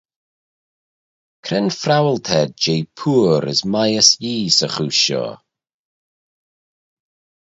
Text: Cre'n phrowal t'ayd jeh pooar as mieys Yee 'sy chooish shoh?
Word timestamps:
Cre'n 1.45 1.67
phrowal 1.79 2.17
t'ayd 2.27 2.51
jeh 2.63 2.85
pooar 2.97 3.43
as 3.51 3.61
mieys 3.71 4.09
Yee 4.23 4.51
'sy 4.55 4.67
chooish 4.73 5.01
shoh? 5.05 5.35